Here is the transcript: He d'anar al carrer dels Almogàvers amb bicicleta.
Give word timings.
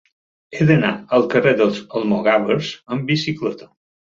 He 0.59 0.65
d'anar 0.69 0.89
al 1.17 1.27
carrer 1.35 1.53
dels 1.61 1.83
Almogàvers 2.01 2.73
amb 2.97 3.07
bicicleta. 3.13 3.71